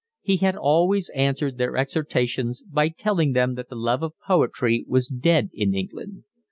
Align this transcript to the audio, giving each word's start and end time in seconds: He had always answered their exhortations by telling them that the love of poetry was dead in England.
He 0.23 0.37
had 0.37 0.55
always 0.55 1.09
answered 1.09 1.59
their 1.59 1.77
exhortations 1.77 2.63
by 2.63 2.89
telling 2.89 3.33
them 3.33 3.53
that 3.53 3.69
the 3.69 3.75
love 3.75 4.01
of 4.01 4.13
poetry 4.25 4.83
was 4.87 5.07
dead 5.07 5.51
in 5.53 5.75
England. 5.75 6.23